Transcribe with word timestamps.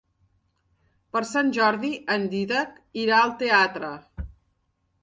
Per 1.17 1.21
Sant 1.33 1.53
Jordi 1.59 1.93
en 2.17 2.27
Dídac 2.33 2.75
irà 3.05 3.21
al 3.21 3.39
teatre. 3.45 3.95